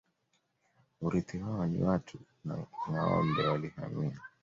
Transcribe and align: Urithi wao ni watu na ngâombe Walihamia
Urithi 1.01 1.37
wao 1.37 1.65
ni 1.67 1.83
watu 1.83 2.19
na 2.45 2.55
ngâombe 2.89 3.47
Walihamia 3.47 4.21